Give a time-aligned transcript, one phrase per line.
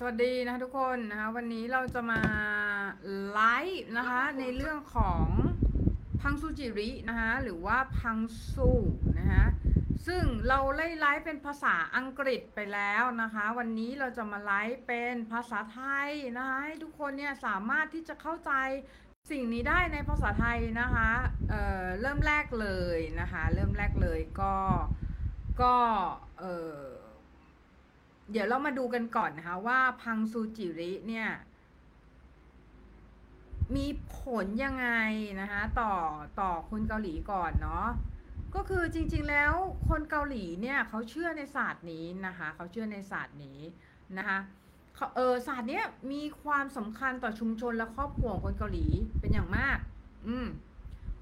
[0.00, 2.20] สวัสดีนะคะทุกคนนะคะวันนี้เราจะมา
[3.32, 5.26] ไลฟ์นะคะในเรื่องของ
[6.20, 8.18] พังซูจิรินะคะหรือว่าพัง
[8.52, 8.70] ซู
[9.18, 9.44] นะคะ
[10.06, 18.52] ซึ่งเราไล่ไลฟ์เป็นภาษาอังกฤษไปแล้วนะคะ วันนี้เราจะมาไลฟ์เป็นภาษาไทยนะคะให้ทุกคนเนี่ยสามารถที่จะเข้าใจ
[19.30, 21.10] สิ่งนี้ได้ในภาษาไทยนะคะ
[21.50, 24.54] เออเริ่มแรกเลยนะคะ เริ่มแรกเลยก็
[25.62, 25.74] ก็
[26.40, 26.44] เอ
[26.76, 26.78] อ
[28.30, 31.26] เดี๋ยวเรามาดูกันก่อนนะคะว่าพังซูจิริเนี่ย
[33.76, 34.10] มีผ
[34.44, 34.84] ลยังไง
[35.40, 35.84] นะคะต่อ
[36.40, 37.72] ต่อคนเกาหลีก่อนเนาะ
[38.54, 39.52] ก็คือจริงๆแล้ว
[39.88, 43.60] คนเกาหลีเนี่ยเขาเชื่อในศาสตร์นี้นะคะเขาเชื่อในศาสตร์นี้
[44.16, 44.38] นะคะ
[44.94, 45.82] เขาเออศาสตร์เนี้ย
[46.12, 48.78] มีความสำคัญต่อชุมชนและครอบครัวของคนเกาหลี
[49.20, 49.78] เป็นอย่างมาก
[50.22, 50.44] อืม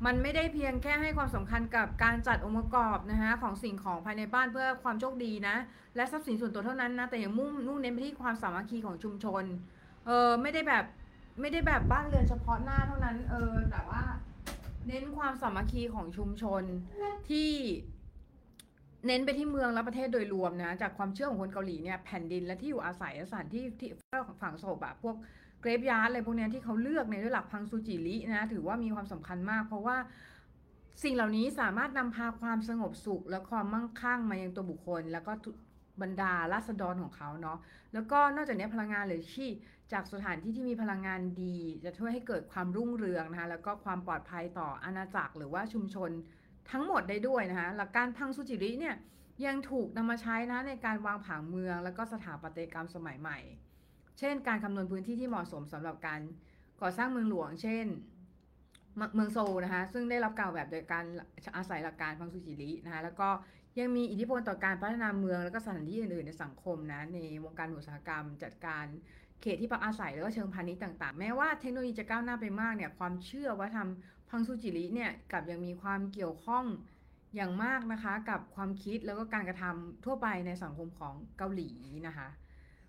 [0.04, 5.56] มันไม่ได้เพียงแค่ให้ความสำคัญกับการจัดองค์ประกอบนะคะของสิ่งของภายในบ้านเพื่อความโชคดีนะ
[5.96, 9.44] และทรัพย์สินส่วนตัวเท่านั้นนะแต่ยังมุ่งมุ่งเน้นไปที่ความสามัคคีของชุมชน
[10.06, 10.84] เออไม่ได้แบบ
[11.40, 14.02] ไม่ได้แบบบ้านเรือนเฉพาะหน้าเท่านั้นเออแต่ว่า
[14.88, 16.62] เน้นความสามัคคีของชุมชน
[17.30, 17.50] ที่
[19.06, 23.90] เน้นไปที่เมืองและประเทศโดยรวมนะ จากความเชื่อของคนเกาหลีเนี่ยแผ่นดินและที่อยู่อาศัยสถานที่ที่
[24.42, 25.16] ฝังศพอะพวก
[25.68, 29.96] รฟยาร์ดอะไรพวกนี้ที่เขาเลือกในด้วยหลักพังซูจิรินะถือว่ามีความสำคัญมาก เพราะว่า
[31.02, 35.32] สิ่งเหล่านี้สามารถนำพาความสงบสุข และความมั่งคั่งมายังตัวบุคคล แล้วก็
[36.02, 37.58] บรรดาราษฎรของเขาเนาะ
[37.94, 39.48] แล้วก็นอกจากนี้พลังงานหรือที่
[39.92, 46.10] จากสถานที่ที่มีพลังงานดี จะช่วยให้เกิดความรุ่งเรืองนะคะแล้วก็ความปลอดภัยต่ออาณาจักรหรือว่าชุมชน
[46.70, 48.96] ทั้งหมดได้ด้วยนะคะหลักการพังซูจิริเนี่ย
[49.46, 53.38] ยังถูกนำมาใช้นะในการวางผังเมือง แล้วก็สถาปัตยกรรมสมัยใหม่
[54.18, 56.20] เช่น การคำนวณพื้นที่ที่เหมาะสมสำหรับการ
[56.80, 57.86] ก่อสร้างเมืองหลวง เช่น
[59.14, 61.04] เมืองโซลนะคะ ซึ่งได้รับการแบบโดยการ
[61.56, 63.28] อาศัยหลักการพังสุจิรินะคะ แล้วก็
[63.78, 68.84] ยังมีอิทธิพลต่อการพัฒนาเมือง แล้วก็สถานที่อื่นๆในสังคมนะในวงการอุตสาหกรรม จัดการ
[69.40, 76.64] เขตที่พักอาศัยแล้วก็เชิงพาณิชย์ต่างๆ แม้ว่าเทคโนโลยีจะก้าวหน้าไปมากเนี่ยความเชื่อว่าทำพังสุจิริเนี่ยกับยังมีความเกี่ยวข้อง
[77.36, 81.70] อย่างมากนะคะกับความคิดแล้วก็การกระทำทั่วไปในสังคมของเกาหลี
[82.06, 82.28] นะคะ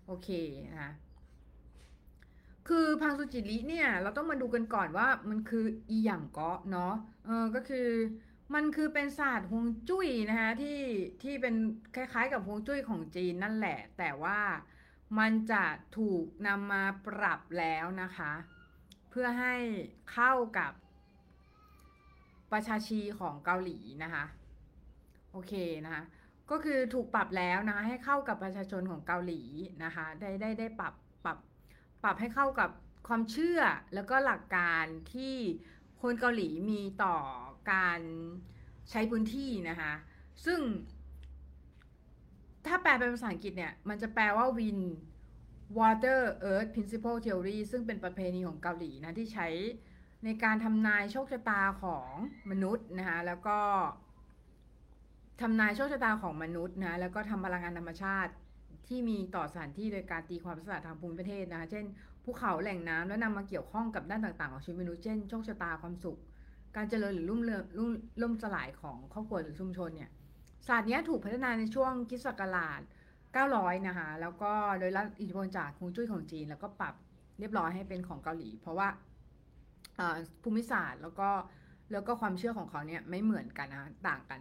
[0.06, 0.28] โอเค
[0.72, 0.92] นะคะ
[2.68, 6.94] คือพังสุจิริเนี่ย เราต้องมาดูกันก่อนว่ามันคืออีหยังเกาะเนาะ
[7.26, 7.88] เออก็คือ
[8.54, 10.80] มันคือเป็นศาสตร์ฮวงจุ้ยนะคะที่
[11.22, 11.54] ที่เป็น
[11.94, 14.38] คล้ายๆ กับฮวงจุ้ยของจีนนั่นแหละ แต่ว่า
[15.18, 15.64] มันจะ
[15.98, 18.32] ถูกนำมาปรับแล้วนะคะ
[19.10, 19.54] เพื่อให้
[20.12, 20.72] เข้ากับ
[22.52, 24.24] ประชาชีของเกาหลีนะคะ
[25.32, 25.52] โอเค
[25.84, 26.02] นะคะ
[26.50, 29.40] ก็คือถูกปรับแล้วนะคะให้เข้ากับประชาชนของเกาหลี
[29.84, 30.94] นะคะได้ได้ได้ปรับ
[32.02, 32.70] ปรับให้เข้ากับ
[33.08, 33.60] ความเชื่อ
[33.94, 35.34] แล้วก็หลักการที่
[36.00, 37.16] คนเกาหลีมีต่อ
[37.72, 38.00] การ
[38.90, 39.92] ใช้พื้นที่นะคะ
[40.44, 40.60] ซึ่ง
[42.66, 44.84] ถ้าแปลเป็นภาษาอังกฤษเนี่ย มันจะแปลว่า wind
[45.78, 46.20] water
[46.50, 49.48] earth principle theory ซึ่งเป็นประเพณีของเกาหลีนะ ที่ใช้
[50.24, 52.10] ในการทำนายโชคชะตาของ
[52.50, 53.58] มนุษย์นะคะแล้วก็
[55.40, 58.32] ทำนายโชคชะตาของมนุษย์นะ แล้วก็ทำพลังงานธรรมชาติ
[58.88, 61.84] ที่มีต่อสถานที่โดยการตีความลักษณะทางภูมิประเทศนะคะ เช่น
[62.24, 66.18] ภูเขาแหล่งน้ำแล้วนำมาเกี่ยวข้องกับด้านต่างๆ ของชีวิตมนุษย์ เช่น โชคชะตาความสุข
[66.76, 67.90] การเจริญหรือรุ่มเรืองรุ่ม
[68.22, 70.10] ล่มสลายของครอบครัวหรือชุมชนเนี่ย
[70.68, 72.80] ศาสตร์นี้ถูกพัฒนาในช่วงคิสตศักราช
[73.34, 76.94] 900 นะคะ แล้วก็โดยรับอิทธิพลจากฮวงจุ้ยของจีน แล้วก็ปรับ
[77.38, 78.88] เรียบร้อยให้เป็นของเกาหลี เพราะว่า
[80.42, 81.28] ภูมิศาสตร์แล้วก็
[81.92, 84.40] แล้วก็ความเชื่อของเขาเนี่ยไม่เหมือนกันนะต่างกัน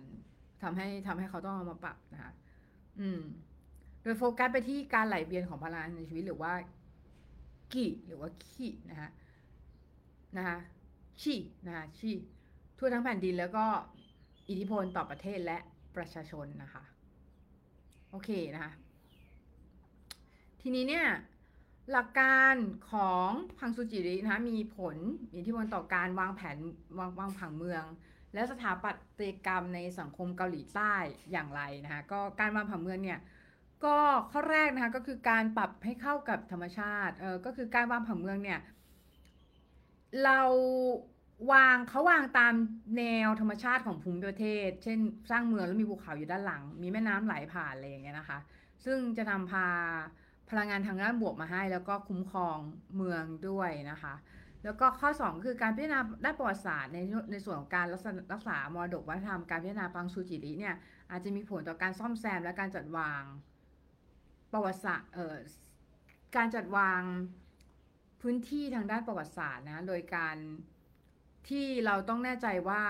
[0.64, 2.32] ทำให้ทำให้เขาต้องเอามาปรับนะคะ
[3.00, 3.22] อืม
[4.08, 6.54] ดยโฟกัสไปที่การไหลเวียนของพลังในชีวิตหรือว่า
[7.74, 9.10] กี่หรือว่าขีนะคะ
[10.38, 10.58] นะคะ
[11.22, 11.36] ชี
[11.66, 12.12] นะคะชี
[12.78, 13.66] ทั่วทั้งแผ่นดินแล้วก็
[14.50, 15.58] อิทธิพลต่อประเทศและ
[15.96, 16.84] ประชาชนนะคะ
[18.12, 18.72] โอเคนะคะ
[20.62, 21.08] ทีนี้เนี่ย
[21.92, 22.56] หลักการ
[22.92, 24.96] ของพังซูจิรินะคะมีผล
[25.36, 26.58] อิทธิพลต่อการวางแผน
[27.00, 27.84] วางวางผังเมือง
[28.34, 30.94] และสถาปัตยกรรมในสังคมเกาหลีใต้
[31.32, 33.20] อย่างไรนะคะก็การวางผังเมืองเนี่ย
[33.86, 33.98] ก็
[34.32, 38.60] ข้อแรกนะคะก็คือการปรับให้เข้ากับธรรมชาติเออก็คือการวางผังเมืองเนี่ย
[40.24, 40.42] เรา
[41.52, 42.54] วางเขาวางตาม
[42.98, 45.00] แนวธรรมชาติของภูมิประเทศ เช่น
[45.32, 48.38] สร้างเมืองแล้วมีภูเขาอยู่ด้านหลัง มีแม่น้ำไหลผ่านอะไรอย่างเงี้ยนะคะ
[48.86, 49.68] ซึ่งจะนำพา
[50.50, 52.58] พลังงานทางด้านบวกมาให้ แล้วก็คุ้มครอง
[52.96, 54.14] เมืองด้วยนะคะ
[54.64, 57.00] แล้วก็ข้อ 2 คือการพิจารณาด้านประวัติศาสตร์ใน
[57.32, 60.76] ในส่วนของการรักษารักษามรดกวัฒนธรรมการพิจารณาปังชูจิริเนี่ย
[61.12, 63.24] อาจจะมีผลต่อการซ่อมแซมและการจัดวาง
[64.54, 65.38] ประวัติศาสตร์เอ่อ
[66.36, 67.02] การจัดวาง
[68.22, 70.38] พื้นที่ทางด้านประวัติศาสตร์นะโดยการ
[71.50, 72.82] ที่เราต้องแน่ใจว่า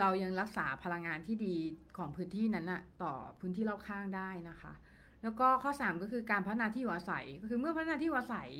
[0.00, 1.56] เรายังรักษาพลังงานที่ดี
[1.96, 4.72] ของพื้นที่นั้นนะต่อพื้นที่รอบข้างได้นะคะ
[5.22, 8.50] แล้วก็ข้อ 3 ก็คือการพัฒนาที่อยู่อาศัยก็คือเมื่อพัฒนาที่อยู่อาศัย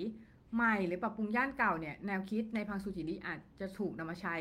[0.54, 4.36] ใหม่หรือปรับปรุงย่านเก่าเนี่ยแนวคิดในพังสุจิริอาจจะถูกนำมาใช้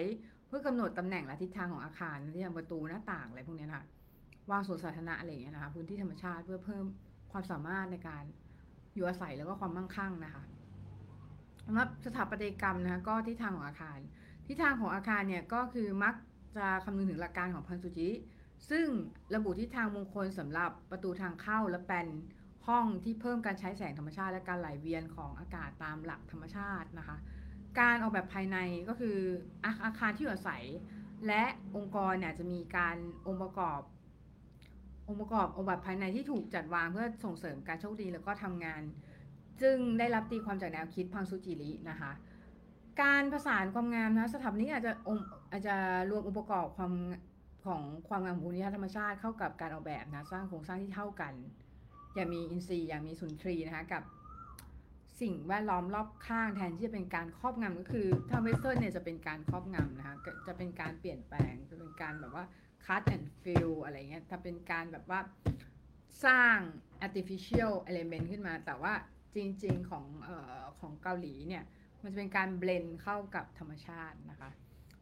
[0.48, 3.86] เพื่อกำหนดตำแหน่งและทิศทางของอาคารที่อย่างประตูหน้าต่างอะไรพวกนี้นะคะ
[4.51, 6.86] วางสวนสาธารณะอะไรอย่างเงี้ยนะคะพื้นที่ธรรมชาติเพื่อเพิ่ม
[7.31, 8.24] ความสามารถในการ
[8.94, 10.44] อยู่อาศัยแล้วก็ความมั่งคั่งนะคะ
[11.65, 13.97] สำหรับสถาปัตยกรรมนะคะก็ทิศทางของอาคาร
[14.47, 16.15] ทิศทางของอาคารเนี่ยก็คือมัก
[16.57, 18.09] จะคำนึงถึงหลักการของพันสุจิ
[18.69, 18.88] ซึ่ง
[19.35, 22.07] ระบุทิศทางมงคลสำหรับประตูทางเข้าและเป็น
[22.68, 27.18] ห้องที่เพิ่มการใช้แสงธรรมชาติ และการไหลเวียนของอากาศตามหลักธรรมชาตินะคะ
[27.80, 28.57] การออกแบบภายใน
[28.89, 29.18] ก็คือ
[29.63, 30.63] อาอาคารที่อยู่อาศัย
[31.27, 31.44] และ
[31.75, 32.97] องค์กรเนี่ยจะมีการ
[33.27, 33.80] องค์ประกอบ
[35.07, 38.81] องค์ประกอบองค์แบบภายในที่ถูกจัดวางเพื่อส่งเสริมการโชคดีแล้วก็ทำงาน
[39.62, 42.12] ซึ่งได้รับตีความจากแนวคิดพังสุจิรินะคะ
[43.01, 45.18] การผสานความงามนะสถาปนิกอาจจะอง
[45.51, 45.75] อาจจะ
[46.09, 46.94] รวมองค์ประกอบความ
[47.65, 51.33] ของความงามของภูมิทัศน์ธรรมชาติเข้ากับการออกแบบนะสร้างโครงสร้างที่เท่ากัน
[52.15, 54.04] อย่างมีอินทรีย์อย่างมีสุนทรีนะคะกับ
[55.21, 60.15] สิ่งแวดล้อมรอบข้างแทนที่จะเป็นการครอบงำก็คือถ้าเวสเทิร์เนี่ยจะเป็นการครอบงำนะคะ
[60.48, 62.45] จะเป็นการเปลี่ยนแปลงจะเป็นการแบบว่า
[62.85, 65.19] cut and fill อะไรเงี้ยถ้าเป็นการแบบว่า
[66.25, 66.57] สร้าง
[67.06, 68.94] artificial element ขึ้นมา แต่ว่า
[69.35, 71.63] จริง ๆ ของเอ่อของเกาหลีเนี่ย
[72.03, 74.50] มันจะเป็นการเบลนเข้ากับธรรมชาตินะคะ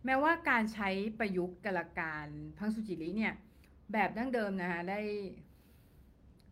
[0.05, 0.89] แม้ว่าการใช้
[1.19, 2.27] ประยุกต์กลการ
[2.57, 3.33] พังสุจิริเนี่ย
[3.93, 5.01] แบบดั้งเดิมนะคะได้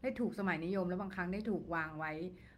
[0.01, 2.11] ได้ถูกสมัยนิยม และบางครั้งได้ถูกวางไว้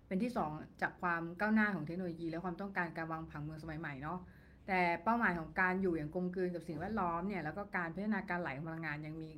[0.08, 0.52] เป็นที่สอง
[0.82, 4.20] จากความก้าวหน้าของเทคโนโลยี และความต้องการการวางผังเมืองสมัยใหม่เนาะ
[4.68, 9.32] แต่เป้าหมายของการอยู่อย่างกลมกลืนกับสิ่งแวดล้อมเนี่ยแล้วก็การพัฒนาการไหลของพลังงานยังมี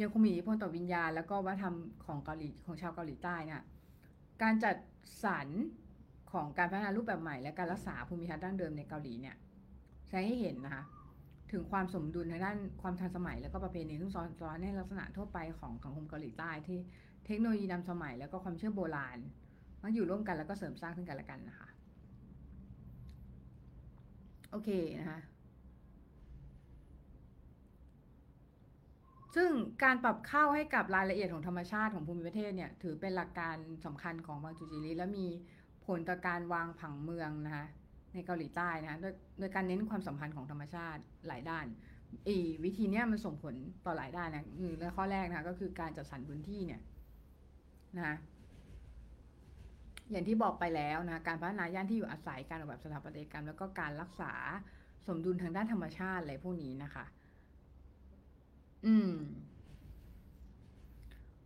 [0.00, 1.74] ยังคงมีอิทธิพลต่อวิญญาณ แล้วก็วัฒนธรรม
[2.06, 3.62] ของเกาหลีของชาวเกาหลีใต้เนี่ย
[4.42, 4.76] การจัด
[5.24, 5.48] สรร
[6.32, 9.36] ของการพัฒนารูปแบบใหม่ และการรักษาภูมิทัศน์ดั้งเดิมในเกาหลีเนี่ย
[10.06, 10.84] แสดงให้เห็นนะคะ
[11.52, 16.78] ถึงความสมดุลทางด้านความทันสมัย แล้วก็ประเพณีซึ่งซ้อนซ้อนในลักษณะทั่วไปของสังคมเกาหลีใต้ที่
[17.26, 19.18] เทคโนโลยีนำสมัย แล้วก็ความเชื่อโบราณ
[19.82, 21.68] มันอยู่ร่วมกันแล้วก็เสริมสร้างซึ่งกันและกันนะคะ
[24.50, 24.70] โอเค
[25.00, 25.20] นะคะ
[29.34, 29.50] ซึ่ง
[29.84, 35.26] การปรับเข้าให้กับรายละเอียดของธรรมชาติของภูมิประเทศเนี่ย ถือเป็นหลักการสำคัญของบางจุจิริและมี
[35.86, 37.66] ผลต่อการวางผังเมืองนะคะ
[38.14, 41.66] ในเกาหลีใต้นะคะโดยโดยการเน้นความสัมพันธ์ของธรรมชาติหลายด้าน
[42.28, 43.54] อีวิธีเนี้ยมันส่งผล
[43.86, 46.80] ต่อหลายด้านนะอืมและข้อแรกนะคะก็คือการจัดสรรพื้นที่เนี่ย
[47.96, 48.16] นะคะ
[50.10, 54.32] อย่างที่บอกไปแล้วนะการพัฒนาย่านที่อยู่อาศัยการออกแบบสถาปัตยกรรม แล้วก็การรักษา
[55.06, 57.04] สมดุลทางด้านธรรมชาติอะไรพวกนี้นะคะ
[58.84, 59.10] อืม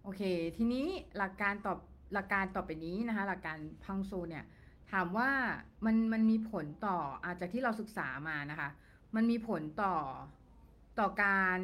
[0.02, 0.20] โอเค
[0.56, 0.86] ทีนี้
[1.16, 1.78] หลักการตอบ
[2.12, 4.42] หลักการต่อไปนี้นะคะ หลักการพังโซเนี่ย
[4.88, 5.28] ถามว่า
[5.84, 8.68] มันมันมีผลต่ออาจจากที่เราศึกษามานะคะ
[9.16, 9.88] มันมีผลต่อ
[10.96, 11.26] ต่อกา
[11.58, 11.60] ร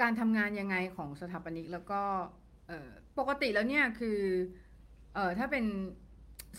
[0.00, 2.02] การทำงานยังไงของสถาปนิกแล้วก็
[2.66, 4.18] เอ่อ ปกติแล้วเนี่ยคือ
[5.14, 5.64] เอ่อถ้าเป็น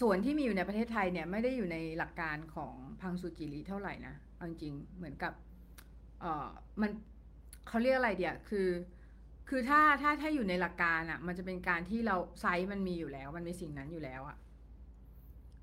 [0.02, 5.34] ส่วนที่มีอยู่ในประเทศไทยเนี่ยไม่ได้อยู่ในหลักการของ풍수지리เท่าไหร่นะเอาจริงเหมือนกับ
[6.22, 6.50] เอ่อ
[6.82, 6.92] มัน
[7.68, 8.70] เขาเรียกอะไรเดียคือ
[9.50, 14.38] คือถ้าถ้าถ้าอยู่ในหลักการอะ่ะ มันจะเป็นการที่เรา site มันมีอยู่แล้ว มันมีสิ่งนั้นอยู่แล้วอะ่ะ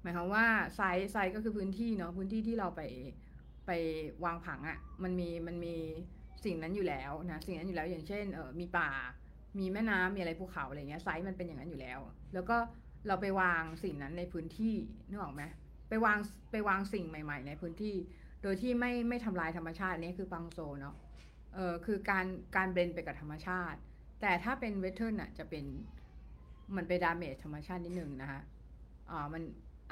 [0.03, 0.47] หมายความว่า
[0.77, 2.83] ไซส์ไซส์ก็คือพื้นที่เนาะพื้นที่ที่เราไป
[3.67, 3.71] ไป
[4.25, 5.75] วางผังอะ่ะมันมีมันมี
[6.45, 8.91] สิ่งนั้นอยู่แล้วนะสิ่งนั้นอยู่แล้วอย่างเช่นเออมีป่า
[9.58, 11.99] มีแม่น้ำมีอะไรภูเขาอะไรเงี้ย site มันเป็นอย่างนั้นอยู่แล้ว
[12.35, 12.56] แล้วก็
[13.06, 14.75] เราไปวางสิ่งนั้นในพื้นที่
[15.09, 15.42] นึกออกไหม
[15.88, 16.19] ไปวาง
[16.50, 17.95] ไปวางสิ่งใหม่ ๆ ในพื้นที่
[18.42, 20.95] โดยที่ไม่ไม่ทำลายธรรมชาตินี้คือ풍수เนาะ
[21.54, 22.26] เออคือการ
[22.57, 23.78] การ blend ไปกับธรรมชาติ
[24.21, 25.64] แต่ถ้าเป็น western อะจะเป็น
[26.76, 28.40] มันไป damage ธรรมชาตินิดนึงนะคะ
[29.11, 29.42] อ่ามัน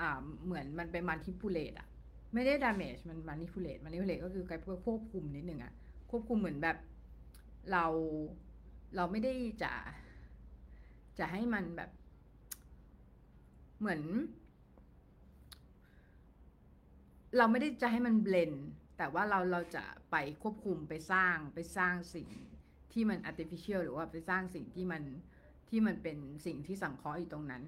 [0.00, 1.88] อ่าเหมือนมันไป manipulate อะ
[2.34, 5.72] ไม่ได้ damage มัน manipulate manipulate ก็คือการควบคุมนิดนึงอะ
[6.10, 6.76] ควบคุมเหมือนแบบ
[7.72, 7.86] เรา
[8.96, 9.72] เราไม่ได้จะ
[11.18, 11.90] จะให้มันแบบ
[13.80, 14.02] เหมือน
[17.36, 18.52] เราไม่ได้จะให้มัน blend
[18.98, 22.28] แต่ว่าเราเราจะไปควบคุมไปสร้างไปสร้างสิ่ง
[22.92, 25.02] ที่มัน artificial หรือว่าไปสร้างสิ่งที่มัน
[25.68, 27.62] ที่มันเป็นสิ่งที่สังเคราะห์อยู่ตรงนั้น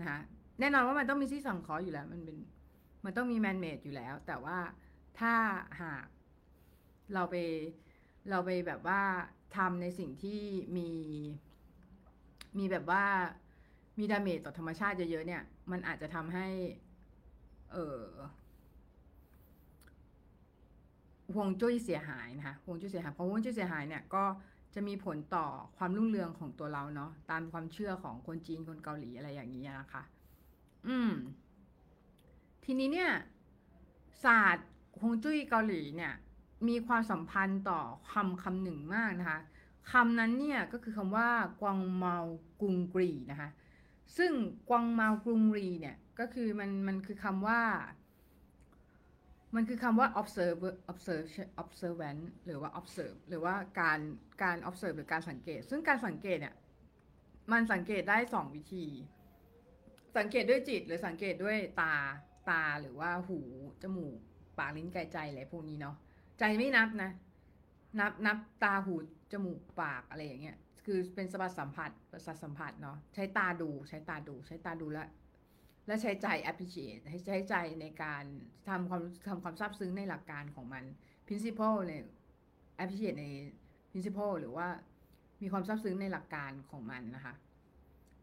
[0.00, 0.20] นะคะ
[0.60, 2.36] แน่นอนว่ามันต้องมีที่สังเคราะห์อยู่แล้ว มันเป็น
[3.04, 4.58] มันต้องมี man made อยู่แล้ว แต่ว่า
[5.18, 5.34] ถ้า
[5.82, 6.04] หาก
[7.14, 7.36] เราไป
[8.30, 9.02] เราไปแบบว่า
[9.56, 10.40] ทำในสิ่งที่
[10.76, 10.90] มี
[12.58, 13.04] มีแบบว่า
[13.98, 16.46] มีดาเมจต่อธรรมชาติเยอะๆเนี่ย มันอาจจะทำให้
[17.72, 18.02] เออ
[21.34, 24.24] ห่วงจุ้ยเสียหายนะคะห่วงจุ้ยเสียหายเพราะห่วงจุ้ยเสียหายเนี่ยก็
[24.74, 30.02] จะมีผลต่อความรุ่งเรืองของตัวเราเนาะตามความเชื่อของคนจีนคนเกาหลีอะไรอย่างนี้นะคะ
[30.88, 31.12] อืม
[32.64, 33.10] ทีนี้เนี่ย
[34.24, 34.68] ศาสตร์
[35.00, 36.12] ฮวงจุ้ยเกาหลีเนี่ย
[36.68, 37.80] มีความสัมพันธ์ต่อ
[38.12, 39.40] คำคำหนึ่งมากนะคะ
[39.92, 41.28] คำนั้นเนี่ยก็คือคำว่า
[41.60, 42.16] กวางเมา
[42.60, 43.50] กรุงกรีนะคะ
[44.16, 44.32] ซึ่ง
[44.70, 47.60] กวางเมากรุงรีเนี่ยก็คือมันมันคือคำว่า
[49.54, 50.60] มันคือคำว่า observe
[50.92, 51.28] observe
[51.62, 54.00] observant หรือว่า observe หรือว่าการ
[54.42, 56.54] การ observe หรือการสังเกต ซึ่งการสังเกตเนี่ย
[57.52, 58.86] มันสังเกตได้สองวิธี
[60.18, 61.94] สังเกตด้วยจิตหรือสังเกตด้วยตา
[62.50, 63.38] ตาหรือว่าหู
[63.82, 64.18] จมูก
[64.58, 65.96] ปากลิ้นกายใจอะไรพวกนี้เนาะ
[66.40, 67.10] ใจไม่นับนะ
[68.00, 68.94] นับนับตาหู
[69.32, 75.08] จมูกปากอะไรอย่างเงี้ย คือเป็นสมผัสสัมผัสประสาทสัมผัสเนาะใช้ตาดูใช้ตาดูใช้ตาดูแล้ว
[75.86, 78.24] และใช้ใจ appreciate ให้ใช้ใจในการ
[78.68, 80.84] ทำความทำความซาบซึ้งในหลักการของมัน
[81.26, 82.00] principle เลย
[82.82, 83.26] appreciate ใน
[83.90, 84.66] principle หรือว่า
[85.42, 87.34] มีความซาบซึ้งในหลักการของมันนะคะ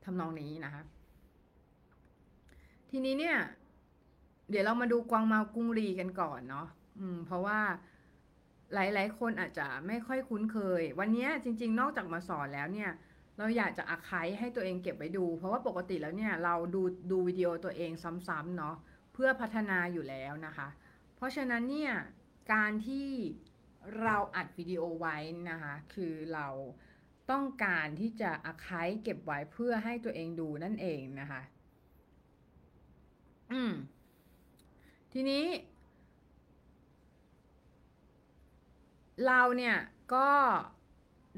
[0.05, 0.83] ทำนองนี้นะคะ
[2.89, 3.38] ทีนี้เนี่ย
[4.50, 6.67] เดี๋ยวเรามาดูกวางเมากุ้งรีกันก่อนเนาะ
[7.00, 7.59] อืม เพราะว่า
[8.74, 12.91] หลายๆ คนอาจจะไม่ค่อยคุ้นเคย วันนี้จริง ๆ นอกจากมาสอนแล้วเนี่ย
[13.38, 16.81] เราอยากจะอาคายให้ตัวเองเก็บไว้ดู เพราะว่าปกติแล้วเนี่ยเราดู
[17.12, 17.91] ดูวิดีโอตัวเอง
[18.27, 18.75] ซ้ำๆเนาะ
[19.13, 20.67] เพื่อพัฒนาอยู่แล้วนะคะ
[21.15, 21.93] เพราะฉะนั้นเนี่ย
[22.53, 23.09] การที่
[24.01, 25.17] เราอัดวิดีโอไว้
[25.50, 26.47] นะคะคือเรา
[27.31, 31.41] ต้องการที่จะอาคายเก็บไว้เพื่อให้ตัวเองดูนั่นเองนะคะ
[33.51, 33.74] อืม
[35.13, 35.43] ทีนี้
[39.25, 39.77] เราเนี่ย
[40.13, 40.29] ก็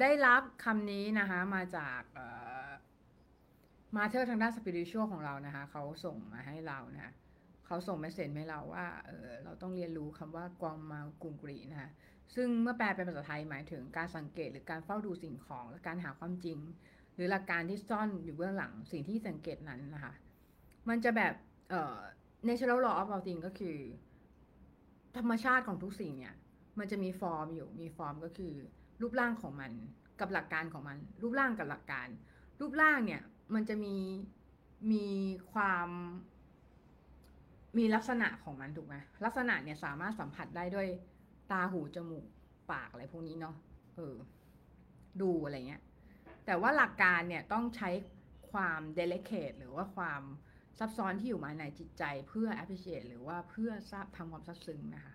[0.02, 2.02] ได้รับคำนี้นะคะมาจาก
[3.96, 7.14] มาเธอทางด้าน spiritual ของเรานะคะเขาส่งมาให้เรานะคะ
[7.66, 11.90] เขาส่ง message ให้เราว่าเออเราต้องเรียนรู้คำว่า관물궁리นะคะ
[12.36, 16.58] ซึ่งเมื่อแปลเป็นภาษาไทยหมายถึงการสังเกตหรือการเฝ้าดูสิ่งของและการหาความจริง
[17.16, 20.14] หรือหลักการที่ซ่อนอยู่เบื้องหลังสิ่งที่สังเกตนั้นนะคะ
[20.90, 21.34] มันจะแบบ
[21.70, 21.98] เอ่อ
[22.48, 23.78] natural law of all things ก็คือ
[25.18, 26.36] ธรรมชาติของทุกสิ่งเนี่ย
[26.80, 28.54] มันจะมีฟอร์มอยู่มีฟอร์มก็คือ
[29.02, 29.72] รูปร่างของมัน
[30.20, 32.08] กับหลักการของมัน รูปร่างกับหลักการ
[32.60, 33.22] รูปร่างเนี่ย
[33.54, 33.96] มันจะมี
[34.92, 35.06] มี
[35.54, 35.90] ความ
[37.78, 38.96] มีลักษณะของมันถูกไหม
[39.26, 40.88] ลักษณะเนี่ยสามารถสัมผัสได้ด้วย
[41.52, 42.26] ตาหูจมูก
[42.72, 43.56] ปากอะไรพวกนี้เนาะ
[43.96, 44.16] เออ
[45.22, 45.82] ดูอะไรเงี้ย
[46.46, 47.90] แต่ว่าหลักการเนี่ยต้องใช้
[48.52, 50.22] ความเดลิเคทหรือว่าความ
[50.80, 55.14] ซับซ้อนที่อยู่มาในจิตใจเพื่อ appreciate หรือว่าเพื่อทราบทำความซับซึ้งนะคะ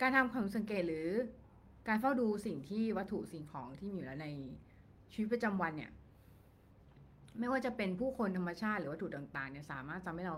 [0.00, 1.08] การทำความสังเกตหรือ
[1.88, 4.28] การเฝ้าดูสิ่งที่วัตถุสิ่งของที่มีอยู่แล้วใน
[5.12, 5.90] ชีวิตประจำวันเนี่ย
[7.38, 10.36] ไม่ว่าจะเป็นผู้คนธรรมชาติหรือวัตถุต่างๆเนี่ยสามารถทำให้เรา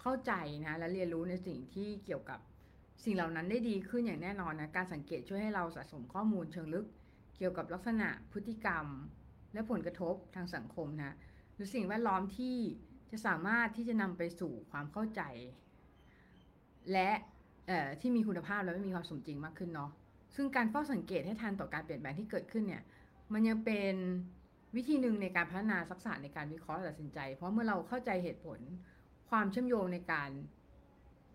[0.00, 0.32] เข้าใจ
[0.66, 2.38] นะและเรียนรู้ในสิ่งที่เกี่ยวกับ
[3.04, 6.86] สิ่งเหล่านั้นได้ดีขึ้นอย่างแน่นอนนะการสังเกตช่วยให้เราสะสมข้อมูลเชิงลึก
[7.38, 8.86] เกี่ยวกับลักษณะพฤติกรรม
[9.52, 11.12] และผลกระทบทางสังคมนะ
[11.54, 12.56] หรือสิ่งแวดล้อมที่
[13.10, 15.22] จะสามารถที่จะนำไปสู่ความเข้าใจ
[16.92, 17.10] และ
[18.00, 19.90] ที่มีคุณภาพและไม่มีความสมจริงมากขึ้นเนาะ
[20.36, 22.82] ซึ่งการเฝ้าสังเกตให้ทันต่อการเปลี่ยนแปลงที่เกิดขึ้นเนี่ย
[23.32, 23.94] มันยังเป็น
[24.76, 28.58] วิธีหนึ่งในการพัฒนาทักษะในการวิเคราะห์ตัดสินใจ เพราะเมื่อเราเข้าใจเหตุผล
[29.30, 30.30] ความเชื่อมโยงในการ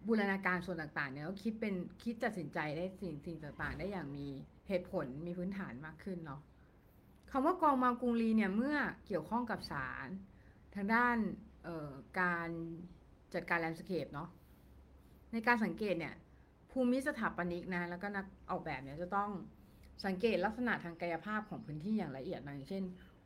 [0.07, 1.73] บูรณาการส่วนต่างๆเนี่ยเราคิดเป็น
[2.03, 4.27] คิดตัดสินใจได้สิ่งสิ่งต่างๆ ได้อย่างมี
[4.67, 6.41] เหตุผลมีพื้นฐานมากขึ้นเนาะ
[7.31, 10.07] คำว่ากองมากรุงลีเนี่ยเมื่อเกี่ยวข้องกับสาร
[10.75, 11.17] ทางด้าน
[12.21, 12.49] การ
[13.33, 14.29] จัดการแลนด์สเคปเนาะ
[15.33, 16.13] ในการสังเกตเนี่ย
[16.71, 19.29] ภูมิสถาปนิกนะแล้วก็นักออกแบบเนี่ยจะต้อง
[20.05, 22.83] สังเกตลักษณะทางกายภาพของพื้นที่อย่างละเอียดนะอย่างเช่น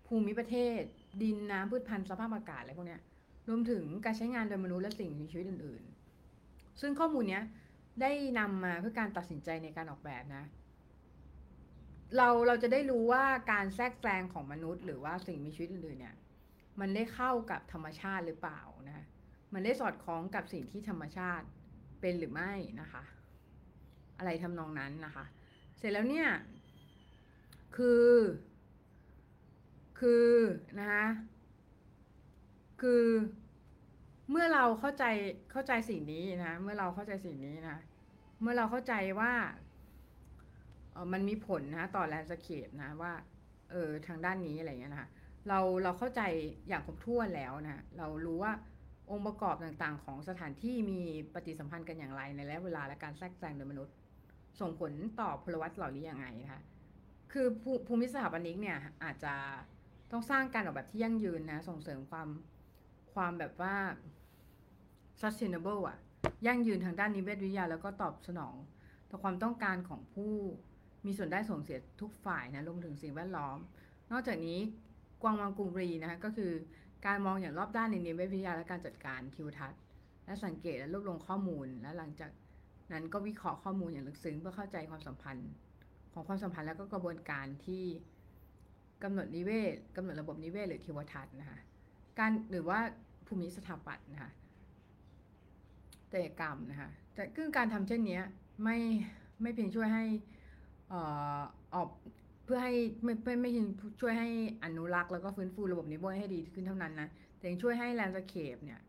[0.08, 0.80] ภูมิประเทศ
[1.22, 3.02] ดินน้ำพืชพันธุ์สภาพอากาศอะไรพวกเนี้ย
[3.48, 5.84] รวมถึงการใช้งานโดยมนุษย์และสิ่งมีชีวิตอื่น
[6.32, 7.44] ๆ ซึ่งข้อมูลเนี้ย
[8.02, 10.44] ได้นำมาเพื่อการตัดสินใจในการออกแบบนะ
[12.18, 16.16] เราเราจะได้รู้ว่าการแทรกแซงของมนุษย์ หรือว่าสิ่งมีชีวิตอื่นๆเนี่ย
[16.80, 19.06] มันได้เข้ากับธรรมชาติหรือเปล่านะ
[19.54, 21.46] มันได้สอดคล้องกับสิ่งที่ธรรมชาติ
[22.00, 22.52] เป็นหรือไม่
[22.82, 23.04] นะคะ
[24.18, 25.26] อะไรทำนองนั้นนะคะ
[25.78, 26.30] เสร็จแล้วเนี่ย
[27.76, 28.10] คือ
[30.00, 30.32] คือ
[30.80, 31.06] นะคะ
[32.82, 33.06] คือ
[34.30, 35.06] เมื่อเราเข้าใจ
[35.52, 37.78] เข้าใจสิ่งนี้นะ เมื่อเราเข้าใจสิ่งนี้นะ
[38.42, 39.34] เมื่อเราเข้าใจว่า
[40.92, 43.14] เออมันมีผลนะต่อ landscape นะว่า
[43.72, 45.10] เออทางด้านนี้อะไรเงี้ยนะคะ
[45.48, 46.22] เราเราเข้าใจ
[46.68, 48.54] อย่างครบถ้วนแล้วนะ เรารู้ว่า
[49.12, 51.02] องค์ประกอบต่างๆ ของสถานที่มี
[51.34, 53.96] ปฏิสัมพันธ์กันอย่างไรในระยะเวลาและการแทรกแซงโดยมนุษย์
[54.60, 56.62] ส่งผลต่อพลวัตเหล่านี้อย่างไงนะคะ
[57.32, 57.48] คือ
[57.88, 59.34] ภูมิสถาปนิกเนี่ยอาจจะ
[60.12, 62.28] ต้องสร้างการออกแบบที่ยั่งยืนนะส่งเสริมความ
[63.14, 63.76] ความแบบว่า
[65.22, 65.98] sustainable อะ
[66.48, 68.56] ยั่งยืนทางด้านนิเวศวิทยา แล้วก็ตอบสนอง
[69.10, 70.34] ต่อความต้องการของผู้
[71.06, 73.58] มีส่วนได้ส่งเสียทุกฝ่ายนะรวมถึงสิ่งแวดล้อม
[74.12, 74.60] นอกจากนี้
[75.22, 76.52] กวางวังกุงรีนะคะก็คือ
[77.06, 79.82] การมองอย่างรอบด้านในนิเวศวิทยาและการจัดการทิวทัศน์
[80.26, 82.32] และสังเกตและรวบรวมข้อมูล และหลังจาก
[82.92, 85.50] นั้นก็วิเคราะห์ข้อมูลอย่างลึกซึ้งเพื่อเข้าใจความสัมพันธ์
[86.14, 87.84] ของความสัมพันธ์และก็กระบวนการที่
[89.04, 91.60] กำหนดนิเวศกำหนดระบบนิเวศหรือเทวทัศน์นะคะ
[92.20, 92.80] การหรือว่า
[93.28, 94.32] ภูมิสถาปัตย์นะคะ
[96.10, 98.20] เตยกรรมนะคะแต่ซึ่งการทำเช่นนี้
[98.64, 98.78] ไม่
[99.42, 100.06] ไม่เพียงช่วยให้
[100.92, 101.02] อ่
[101.40, 101.42] อ
[101.76, 101.90] ออก
[102.48, 103.52] เพื่อให้ไม่ไม่ไม่
[104.00, 104.30] ช่วยให้
[104.64, 108.80] อนุรักษ์แล้วก็ฟื้นฟูระบบนิเวศให้ดีขึ้นเท่านั้นนะแต่ยังช่วยให้ landscape เนี่ย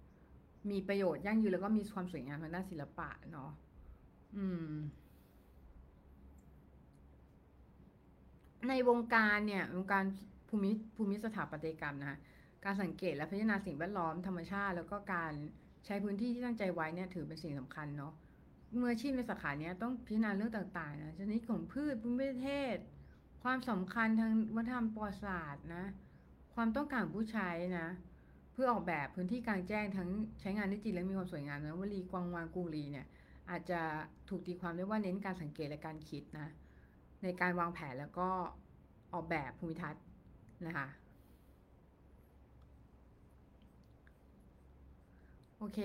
[0.70, 3.50] มีประโยชน์ยั่งยืนแล้วก็มีความสวยงามทางด้านศิลปะเนาะ
[4.36, 4.72] อืม
[8.68, 10.04] ในวงการเนี่ยวงการ
[10.48, 12.18] ภูมิภูมิสถาปัตยกรรมนะ
[12.64, 15.32] การสังเกตและพัฒนาสิ่งแวดล้อมธรรมชาติ แล้วก็การ
[15.86, 18.12] ใช้พื้นที่ที่ตั้งใจไว้เนี่ยถือเป็นสิ่งสำคัญเนาะ
[18.78, 22.76] เมื่ออาชีพในสาขาเนี้ยต้องพิจารณาเรื่องต่างๆนะชนิดของพืชภูมิประเทศ
[23.42, 25.84] ความสำคัญทางวัฒนธรรมประวัติศาสตร์นะ
[26.54, 27.88] ความต้องการผู้ใช้นะ
[28.52, 30.08] เพื่อออกแบบพื้นที่กลางแจ้งทั้ง
[30.40, 33.06] ใช้งานได้จริงและมีความสวยงามนะวลีกวางวานกรุงลีเนี่ย
[33.50, 33.80] อาจจะ
[34.28, 36.48] ถูกตีความได้ว่าเน้นการสังเกตและการคิดนะ
[37.22, 38.28] ในการวางแผนแล้วก็
[39.12, 40.02] ออกแบบภูมิทัศน์
[40.66, 40.86] นะคะ
[45.58, 45.80] โอเค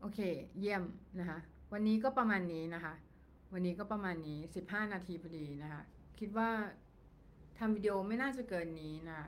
[0.00, 0.20] โอเค
[0.58, 0.82] เยี่ยม
[1.20, 1.38] นะคะ
[1.72, 2.92] วันนี้ก็ประมาณนี้นะคะ
[3.52, 5.82] วันนี้ก็ประมาณนี้ 15 นาทีพอดีนะคะ
[6.18, 6.50] คิดว่า
[7.58, 9.22] ทำวิดีโอไม่น่าจะเกินนี้นะ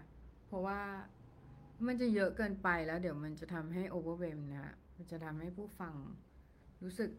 [0.46, 0.80] เพราะว่า
[1.86, 5.94] มันจะเยอะเกินไปแล้ว เดี๋ยวมันจะทำให้โอเวอร์เวมนะ มันจะทำให้ผู้ฟัง
[6.82, 7.10] รู้สึก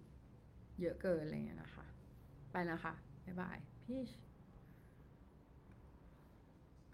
[0.81, 1.85] เยอะเกินอะไรอย่างเงี้ยนะคะ
[2.51, 2.93] ไปแล้วค่ะ
[3.25, 4.09] บ๊ายบายพีช